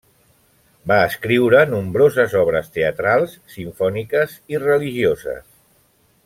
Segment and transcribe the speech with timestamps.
[0.91, 5.47] Va escriure nombroses obres teatrals, simfòniques i religioses.